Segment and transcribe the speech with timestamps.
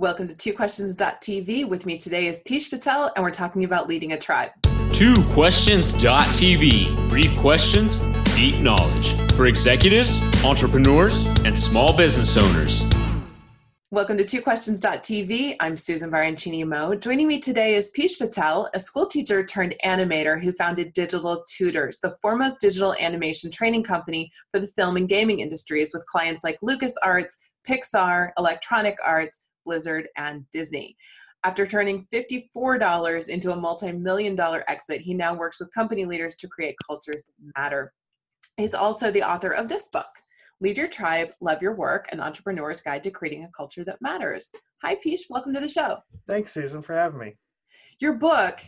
[0.00, 1.68] Welcome to Two Questions.tv.
[1.68, 4.52] With me today is Peach Patel, and we're talking about leading a tribe.
[4.92, 7.08] Two Questions.tv.
[7.08, 7.98] Brief questions,
[8.36, 12.84] deep knowledge for executives, entrepreneurs, and small business owners.
[13.90, 15.56] Welcome to Two Questions.tv.
[15.58, 16.94] I'm Susan Baroncini Moe.
[16.94, 21.98] Joining me today is Peach Patel, a school teacher turned animator who founded Digital Tutors,
[22.00, 26.56] the foremost digital animation training company for the film and gaming industries with clients like
[26.60, 27.34] LucasArts,
[27.68, 30.96] Pixar, Electronic Arts, Blizzard, and Disney.
[31.44, 36.36] After turning $54 into a multi million dollar exit, he now works with company leaders
[36.36, 37.92] to create cultures that matter.
[38.56, 40.08] He's also the author of this book,
[40.62, 44.48] Lead Your Tribe, Love Your Work, An Entrepreneur's Guide to Creating a Culture That Matters.
[44.82, 45.26] Hi, Peach.
[45.28, 45.98] Welcome to the show.
[46.26, 47.36] Thanks, Susan, for having me.
[48.00, 48.60] Your book,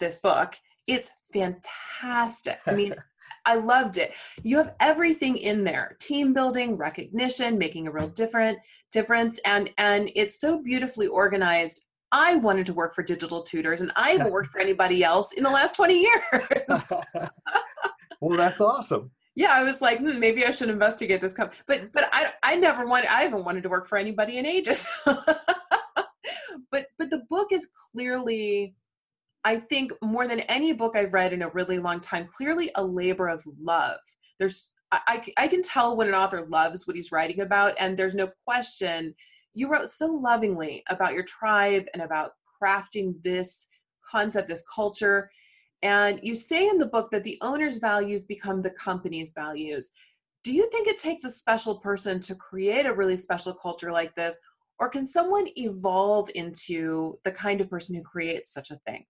[0.00, 0.56] this book,
[0.88, 2.58] it's fantastic.
[2.66, 2.96] I mean,
[3.44, 4.12] I loved it.
[4.42, 8.58] You have everything in there: team building, recognition, making a real different
[8.92, 11.86] difference, and and it's so beautifully organized.
[12.12, 15.44] I wanted to work for digital tutors, and I haven't worked for anybody else in
[15.44, 16.86] the last twenty years.
[18.20, 19.10] well, that's awesome.
[19.36, 22.56] Yeah, I was like, hmm, maybe I should investigate this company, but but I I
[22.56, 23.12] never wanted.
[23.12, 24.86] I haven't wanted to work for anybody in ages.
[25.04, 28.74] but but the book is clearly
[29.44, 32.84] I think more than any book I've read in a really long time, clearly a
[32.84, 33.98] labor of love.
[34.38, 38.14] There's, I, I can tell when an author loves what he's writing about, and there's
[38.14, 39.14] no question.
[39.54, 43.68] You wrote so lovingly about your tribe and about crafting this
[44.08, 45.30] concept, this culture.
[45.82, 49.92] And you say in the book that the owner's values become the company's values.
[50.44, 54.14] Do you think it takes a special person to create a really special culture like
[54.14, 54.38] this?
[54.78, 59.04] Or can someone evolve into the kind of person who creates such a thing?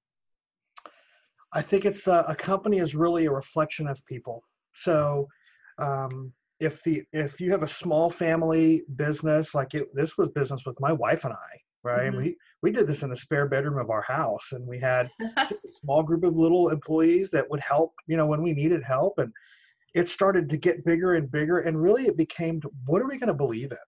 [1.53, 4.43] I think it's a, a, company is really a reflection of people.
[4.75, 5.27] So
[5.79, 10.65] um, if the if you have a small family business like it, this was business
[10.65, 11.37] with my wife and I,
[11.83, 12.03] right?
[12.03, 12.17] Mm-hmm.
[12.17, 15.09] And we we did this in the spare bedroom of our house, and we had
[15.37, 15.49] a
[15.83, 19.33] small group of little employees that would help, you know, when we needed help, and
[19.95, 23.29] it started to get bigger and bigger, and really it became what are we going
[23.29, 23.79] to believe in?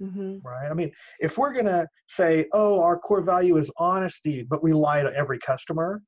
[0.00, 0.46] Mm-hmm.
[0.46, 0.70] Right.
[0.70, 4.72] I mean, if we're going to say, oh, our core value is honesty, but we
[4.72, 6.00] lie to every customer,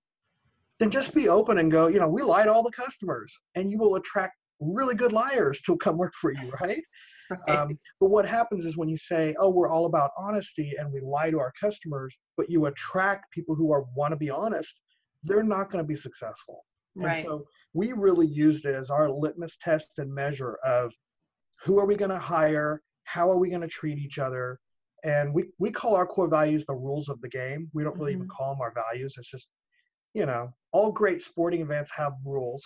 [0.80, 3.70] then just be open and go, you know, we lie to all the customers and
[3.70, 6.82] you will attract really good liars to come work for you, right?
[7.30, 7.56] right.
[7.56, 11.00] Um, but what happens is when you say, oh, we're all about honesty and we
[11.00, 14.80] lie to our customers, but you attract people who are want to be honest,
[15.22, 16.64] they're not going to be successful.
[16.96, 17.19] Right.
[17.19, 20.90] And so we really used it as our litmus test and measure of
[21.62, 24.58] who are we going to hire, how are we going to treat each other,
[25.04, 27.70] and we, we call our core values the rules of the game.
[27.72, 28.22] We don't really mm-hmm.
[28.22, 29.14] even call them our values.
[29.16, 29.48] It's just
[30.14, 32.64] you know, all great sporting events have rules.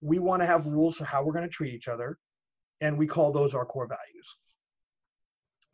[0.00, 2.18] We want to have rules for how we're going to treat each other,
[2.80, 4.36] and we call those our core values.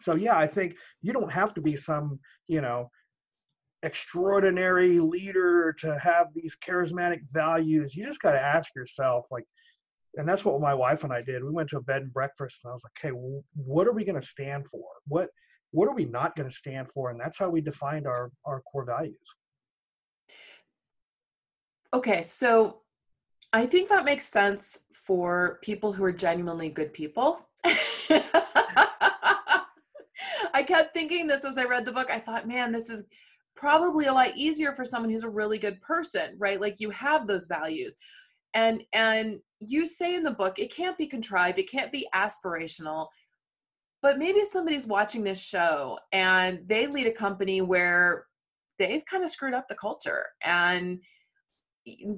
[0.00, 2.90] So yeah, I think you don't have to be some, you know,
[3.82, 7.96] extraordinary leader to have these charismatic values.
[7.96, 9.44] You just got to ask yourself, like,
[10.16, 11.42] and that's what my wife and I did.
[11.42, 13.92] We went to a bed and breakfast, and I was like, okay, well, what are
[13.92, 14.84] we going to stand for?
[15.06, 15.28] What
[15.70, 17.10] what are we not going to stand for?
[17.10, 19.16] And that's how we defined our our core values.
[21.94, 22.78] Okay, so
[23.52, 27.46] I think that makes sense for people who are genuinely good people.
[30.54, 32.08] I kept thinking this as I read the book.
[32.10, 33.04] I thought, man, this is
[33.54, 36.60] probably a lot easier for someone who's a really good person, right?
[36.60, 37.96] Like you have those values.
[38.54, 43.08] And and you say in the book, it can't be contrived, it can't be aspirational.
[44.02, 48.26] But maybe somebody's watching this show and they lead a company where
[48.78, 51.00] they've kind of screwed up the culture and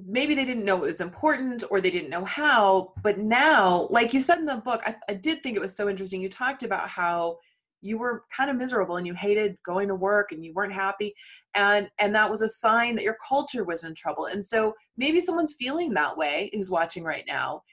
[0.05, 4.13] maybe they didn't know it was important or they didn't know how but now like
[4.13, 6.21] you said in the book I, I, did think it was so interesting.
[6.21, 7.39] You talked about how
[7.81, 11.13] you were kind of miserable and you hated going to work and you weren't happy
[11.55, 14.27] and and that was a sign that your culture was in trouble.
[14.27, 17.63] And so maybe someone's feeling that way who's watching right now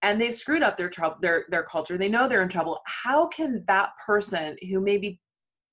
[0.00, 1.98] and they've screwed up their trouble their their culture.
[1.98, 2.80] They know they're in trouble.
[2.86, 5.20] How can that person who maybe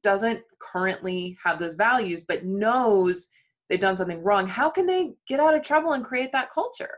[0.04, 3.30] doesn't currently have those values but knows
[3.72, 6.98] they've done something wrong how can they get out of trouble and create that culture?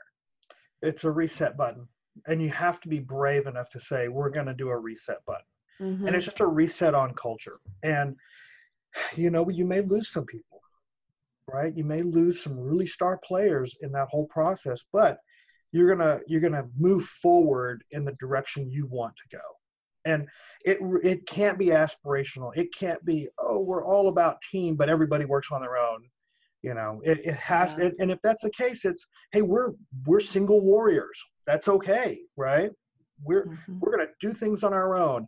[0.81, 1.88] It's a reset button
[2.28, 5.24] and you have to be brave enough to say we're going to do a reset
[5.25, 5.46] button.
[5.81, 6.08] Mm-hmm.
[6.08, 7.60] and it's just a reset on culture.
[7.84, 8.16] And
[9.16, 10.62] you know you may lose some people
[11.48, 11.75] right?
[11.75, 15.18] You may lose some really star players in that whole process but
[15.72, 19.44] you're gonna you're gonna move forward in the direction you want to go.
[20.06, 20.28] And
[20.66, 22.56] it it can't be aspirational.
[22.56, 26.04] It can't be oh we're all about team but everybody works on their own
[26.63, 27.86] you know it, it has yeah.
[27.86, 29.71] it, and if that's the case it's hey we're
[30.06, 32.71] we're single warriors that's okay right
[33.24, 33.80] we're mm-hmm.
[33.80, 35.27] we're going to do things on our own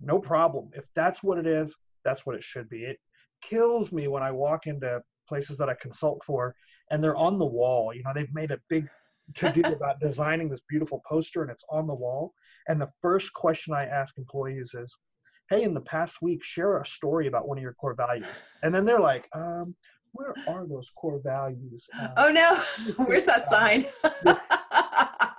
[0.00, 1.74] no problem if that's what it is
[2.04, 2.98] that's what it should be it
[3.42, 6.54] kills me when I walk into places that I consult for
[6.90, 7.92] and they're on the wall.
[7.94, 8.88] You know, they've made a big
[9.36, 12.32] to do about designing this beautiful poster and it's on the wall.
[12.68, 14.96] And the first question I ask employees is,
[15.50, 18.26] Hey, in the past week, share a story about one of your core values.
[18.62, 19.74] And then they're like, um,
[20.12, 21.86] where are those core values?
[21.98, 23.86] Um, oh no, where's that sign?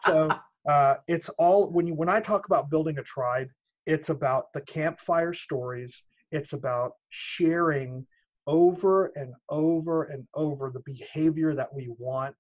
[0.06, 0.30] so
[0.70, 3.50] uh, it's all when you when I talk about building a tribe,
[3.86, 6.04] it's about the campfire stories.
[6.32, 8.06] It's about sharing
[8.48, 12.36] over and over and over the behavior that we want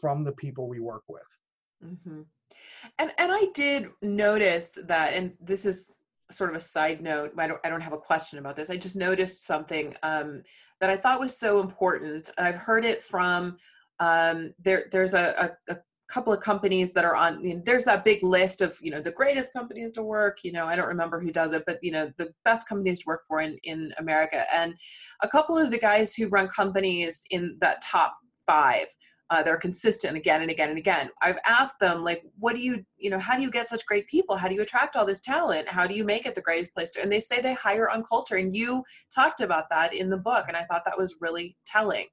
[0.00, 1.22] from the people we work with.
[1.84, 2.22] Mm-hmm.
[2.98, 5.98] And and I did notice that, and this is
[6.30, 7.32] sort of a side note.
[7.38, 8.70] I don't I don't have a question about this.
[8.70, 10.42] I just noticed something um,
[10.80, 12.30] that I thought was so important.
[12.38, 13.56] I've heard it from
[14.00, 14.86] um, there.
[14.90, 15.78] There's a, a, a
[16.08, 19.00] couple of companies that are on you know, there's that big list of you know
[19.00, 21.90] the greatest companies to work you know i don't remember who does it but you
[21.90, 24.74] know the best companies to work for in in america and
[25.22, 28.86] a couple of the guys who run companies in that top five
[29.30, 31.10] uh, they're consistent again and again and again.
[31.20, 34.06] I've asked them like what do you you know how do you get such great
[34.06, 34.36] people?
[34.36, 35.68] How do you attract all this talent?
[35.68, 38.04] How do you make it the greatest place to and they say they hire on
[38.04, 38.84] culture and you
[39.14, 42.06] talked about that in the book and i thought that was really telling.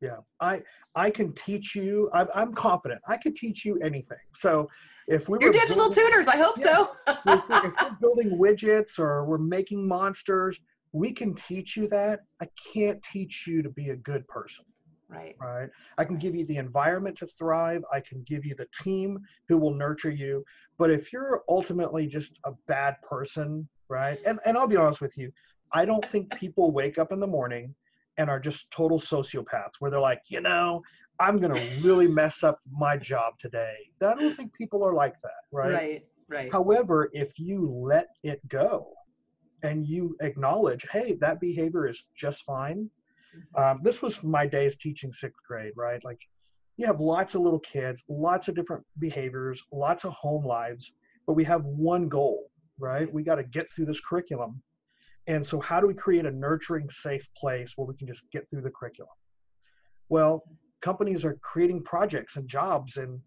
[0.00, 0.62] Yeah i
[0.94, 4.18] i can teach you i'm, I'm confident i can teach you anything.
[4.36, 4.68] So
[5.06, 8.38] if we You're digital building, tutors i hope yeah, so if, we're, if we're building
[8.38, 10.60] widgets or we're making monsters
[10.92, 12.20] we can teach you that.
[12.40, 14.64] I can't teach you to be a good person
[15.08, 18.66] right right i can give you the environment to thrive i can give you the
[18.82, 19.18] team
[19.48, 20.44] who will nurture you
[20.78, 25.16] but if you're ultimately just a bad person right and, and i'll be honest with
[25.16, 25.30] you
[25.72, 27.74] i don't think people wake up in the morning
[28.18, 30.82] and are just total sociopaths where they're like, you know,
[31.20, 33.74] I'm going to really mess up my job today.
[34.02, 35.72] I don't think people are like that, right?
[35.72, 36.52] Right, right.
[36.52, 38.92] However, if you let it go
[39.62, 42.90] and you acknowledge, hey, that behavior is just fine.
[43.36, 43.62] Mm-hmm.
[43.62, 46.02] Um, this was my days teaching sixth grade, right?
[46.04, 46.18] Like
[46.76, 50.92] you have lots of little kids, lots of different behaviors, lots of home lives,
[51.26, 53.12] but we have one goal, right?
[53.12, 54.62] We got to get through this curriculum.
[55.26, 58.48] And so, how do we create a nurturing, safe place where we can just get
[58.48, 59.12] through the curriculum?
[60.08, 60.42] Well,
[60.80, 63.20] companies are creating projects and jobs, and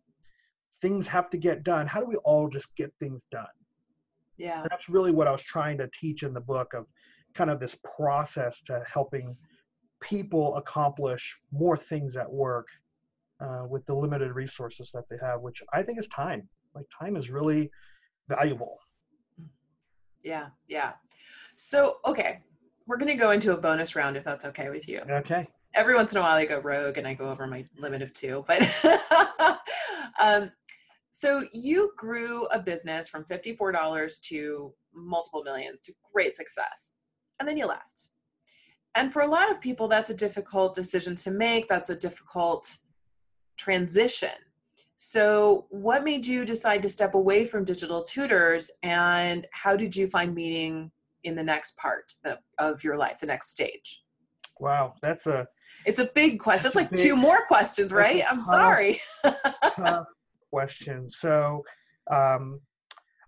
[0.81, 1.85] things have to get done.
[1.85, 3.45] How do we all just get things done?
[4.37, 4.65] Yeah.
[4.69, 6.87] That's really what I was trying to teach in the book of
[7.35, 9.35] kind of this process to helping
[10.01, 12.67] people accomplish more things at work
[13.39, 16.47] uh, with the limited resources that they have, which I think is time.
[16.75, 17.71] Like, time is really
[18.27, 18.79] valuable.
[20.23, 20.93] Yeah, yeah.
[21.55, 22.39] So, okay,
[22.87, 25.01] we're going to go into a bonus round if that's okay with you.
[25.09, 25.47] Okay.
[25.73, 28.13] Every once in a while, I go rogue and I go over my limit of
[28.13, 28.43] two.
[28.45, 28.69] But
[30.21, 30.51] um,
[31.09, 36.93] so you grew a business from $54 to multiple millions to great success.
[37.39, 38.07] And then you left.
[38.95, 41.67] And for a lot of people, that's a difficult decision to make.
[41.67, 42.79] That's a difficult
[43.57, 44.31] transition.
[44.97, 50.07] So, what made you decide to step away from digital tutors, and how did you
[50.07, 50.91] find meaning
[51.23, 52.13] in the next part
[52.59, 54.03] of your life, the next stage?
[54.59, 55.47] Wow, that's a
[55.85, 56.67] it's a big question.
[56.67, 58.23] It's like big, two more questions, right?
[58.29, 59.01] I'm tough, sorry.
[59.75, 60.05] tough
[60.51, 61.09] question.
[61.09, 61.63] So,
[62.11, 62.59] um,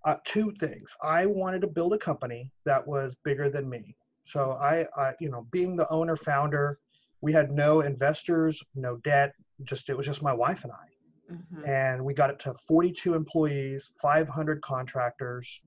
[0.06, 0.94] uh, two things.
[1.02, 3.96] I wanted to build a company that was bigger than me.
[4.26, 6.80] So I, I, you know, being the owner founder,
[7.22, 9.34] we had no investors, no debt.
[9.64, 11.66] Just it was just my wife and I, mm-hmm.
[11.66, 15.62] and we got it to 42 employees, 500 contractors,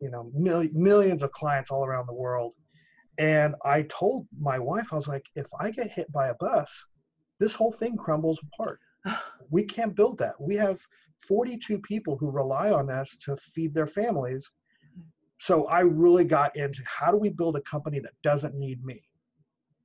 [0.00, 2.54] you know mil- millions of clients all around the world
[3.18, 6.84] and i told my wife i was like if i get hit by a bus
[7.38, 8.80] this whole thing crumbles apart
[9.50, 10.78] we can't build that we have
[11.26, 14.50] 42 people who rely on us to feed their families
[15.38, 19.02] so i really got into how do we build a company that doesn't need me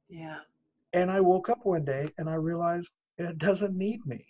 [0.10, 0.40] yeah
[0.94, 4.26] and i woke up one day and i realized it doesn't need me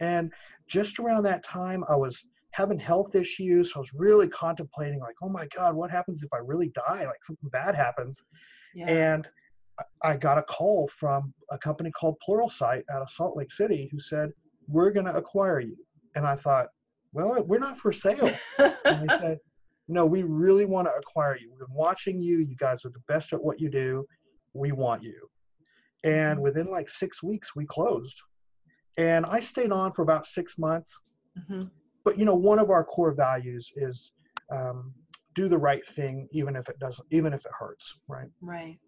[0.00, 0.32] and
[0.66, 3.72] just around that time i was having health issues.
[3.72, 7.06] So I was really contemplating, like, oh my God, what happens if I really die?
[7.06, 8.22] Like something bad happens.
[8.74, 8.88] Yeah.
[8.88, 9.28] And
[10.02, 14.00] I got a call from a company called Pluralsight out of Salt Lake City who
[14.00, 14.30] said,
[14.68, 15.76] We're going to acquire you.
[16.14, 16.68] And I thought,
[17.12, 18.32] Well, we're not for sale.
[18.58, 19.38] and they said,
[19.90, 21.50] No, we really want to acquire you.
[21.50, 22.38] We've been watching you.
[22.38, 24.06] You guys are the best at what you do.
[24.54, 25.28] We want you.
[26.04, 26.42] And mm-hmm.
[26.42, 28.20] within like six weeks, we closed.
[28.96, 30.98] And I stayed on for about six months.
[31.38, 31.68] Mm-hmm
[32.04, 34.12] but you know one of our core values is
[34.50, 34.92] um,
[35.34, 38.78] do the right thing even if it doesn't even if it hurts right right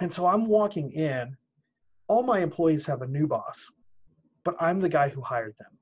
[0.00, 1.36] and so i'm walking in
[2.08, 3.66] all my employees have a new boss
[4.44, 5.75] but i'm the guy who hired them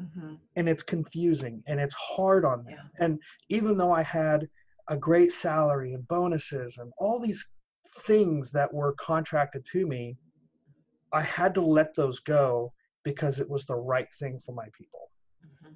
[0.00, 0.34] mm-hmm.
[0.56, 3.04] and it's confusing and it's hard on them yeah.
[3.04, 4.48] and even though i had
[4.88, 7.44] a great salary and bonuses and all these
[8.00, 10.16] things that were contracted to me,
[11.12, 12.72] I had to let those go
[13.04, 15.10] because it was the right thing for my people.
[15.44, 15.74] Mm-hmm.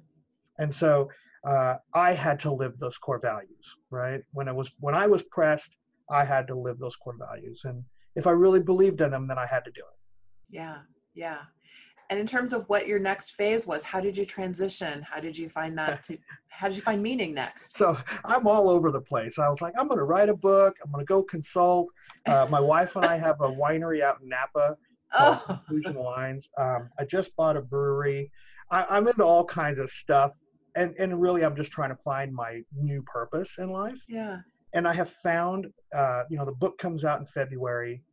[0.59, 1.09] And so
[1.45, 4.21] uh, I had to live those core values, right?
[4.33, 5.77] When I was when I was pressed,
[6.09, 7.83] I had to live those core values, and
[8.15, 9.97] if I really believed in them, then I had to do it.
[10.49, 10.79] Yeah,
[11.15, 11.39] yeah.
[12.11, 15.01] And in terms of what your next phase was, how did you transition?
[15.01, 16.17] How did you find that to?
[16.49, 17.77] How did you find meaning next?
[17.77, 19.39] So I'm all over the place.
[19.39, 20.75] I was like, I'm going to write a book.
[20.83, 21.89] I'm going to go consult.
[22.25, 24.77] Uh, my wife and I have a winery out in Napa.
[25.13, 25.43] Oh.
[25.45, 26.49] Conclusion Wines.
[26.57, 28.31] Um, I just bought a brewery.
[28.69, 30.31] I, I'm into all kinds of stuff,
[30.77, 34.01] and and really, I'm just trying to find my new purpose in life.
[34.07, 34.39] Yeah.
[34.71, 38.03] And I have found, uh, you know, the book comes out in February,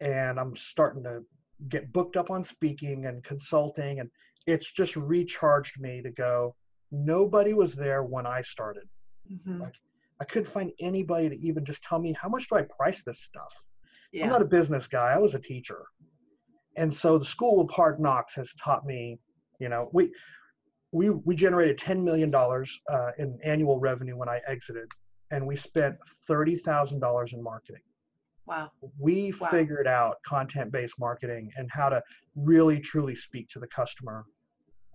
[0.00, 1.24] and I'm starting to
[1.68, 4.10] get booked up on speaking and consulting and
[4.46, 6.54] it's just recharged me to go
[6.90, 8.88] nobody was there when i started
[9.30, 9.60] mm-hmm.
[9.60, 9.74] like
[10.20, 13.22] i couldn't find anybody to even just tell me how much do i price this
[13.22, 13.52] stuff
[14.12, 14.24] yeah.
[14.24, 15.84] i'm not a business guy i was a teacher
[16.76, 19.18] and so the school of hard knocks has taught me
[19.58, 20.10] you know we
[20.92, 24.90] we we generated 10 million dollars uh, in annual revenue when i exited
[25.30, 25.96] and we spent
[26.28, 27.82] $30000 in marketing
[28.50, 28.72] Wow.
[28.98, 29.48] We wow.
[29.48, 32.02] figured out content based marketing and how to
[32.34, 34.24] really truly speak to the customer.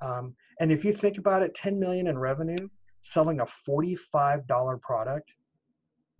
[0.01, 2.67] Um, and if you think about it, 10 million in revenue,
[3.01, 5.31] selling a $45 product,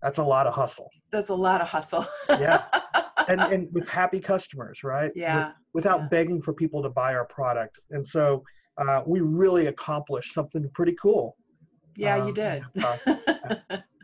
[0.01, 0.89] that's a lot of hustle.
[1.11, 2.05] That's a lot of hustle.
[2.29, 2.63] yeah.
[3.27, 5.09] And, and with happy customers, right?
[5.15, 5.47] Yeah.
[5.47, 6.07] With, without yeah.
[6.09, 7.75] begging for people to buy our product.
[7.89, 8.43] And so
[8.77, 11.35] uh, we really accomplished something pretty cool.
[11.95, 12.63] Yeah, um, you did.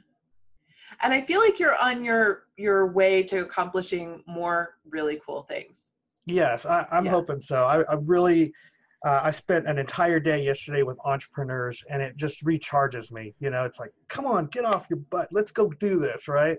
[1.01, 5.91] and i feel like you're on your your way to accomplishing more really cool things.
[6.25, 7.11] Yes I, am yeah.
[7.11, 7.65] hoping so.
[7.65, 8.53] I, I really
[9.05, 13.33] uh, i spent an entire day yesterday with entrepreneurs and it just recharges me.
[13.39, 15.27] You know it's like come on get off your butt.
[15.31, 16.57] Let's go do this right